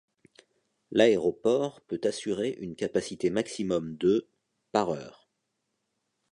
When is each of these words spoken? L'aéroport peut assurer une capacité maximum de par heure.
L'aéroport 0.89 1.79
peut 1.81 2.01
assurer 2.05 2.57
une 2.59 2.75
capacité 2.75 3.29
maximum 3.29 3.97
de 3.97 4.27
par 4.71 4.89
heure. 4.89 5.29